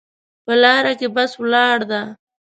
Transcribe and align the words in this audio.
په 0.45 0.53
لاره 0.61 0.93
کې 0.99 1.07
بس 1.15 1.31
ولاړ 1.41 1.77
ده 1.91 2.01